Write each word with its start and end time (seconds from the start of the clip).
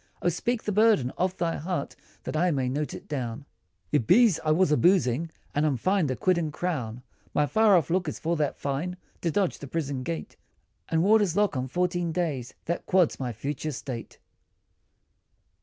O 0.23 0.29
speak 0.29 0.63
the 0.63 0.71
burden 0.71 1.11
of 1.15 1.37
thy 1.37 1.57
heart, 1.57 1.95
That 2.23 2.35
I 2.35 2.49
may 2.49 2.67
note 2.69 2.95
it 2.95 3.07
down," 3.07 3.45
"It 3.91 4.07
be's 4.07 4.39
I 4.43 4.49
was 4.49 4.71
a 4.71 4.75
boozin', 4.75 5.29
and 5.53 5.63
I'm 5.63 5.77
fined 5.77 6.09
a 6.09 6.15
quid 6.15 6.39
and 6.39 6.51
crown, 6.51 7.03
My 7.35 7.45
far 7.45 7.77
off 7.77 7.91
look, 7.91 8.07
is 8.09 8.17
for 8.17 8.35
that 8.37 8.57
fine, 8.57 8.97
To 9.21 9.29
dodge 9.29 9.59
the 9.59 9.67
prison 9.67 10.01
gate, 10.01 10.37
And 10.89 11.03
warders' 11.03 11.35
lock 11.37 11.55
on 11.55 11.67
fourteen 11.67 12.11
days, 12.11 12.55
That 12.65 12.87
quads 12.87 13.19
my 13.19 13.31
future 13.31 13.71
state. 13.71 14.17